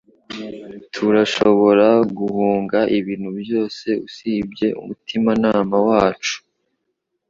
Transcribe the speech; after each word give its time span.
Turashobora 0.93 1.87
guhunga 2.17 2.79
ibintu 2.97 3.29
byose 3.41 3.87
usibye 4.05 4.67
umutimanama 4.81 5.77
wacu 5.87 6.35